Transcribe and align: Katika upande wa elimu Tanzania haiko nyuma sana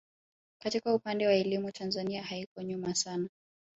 Katika 0.63 0.93
upande 0.93 1.27
wa 1.27 1.33
elimu 1.33 1.71
Tanzania 1.71 2.23
haiko 2.23 2.61
nyuma 2.61 2.95
sana 2.95 3.29